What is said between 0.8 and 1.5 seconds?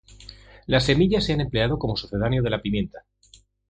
semillas se han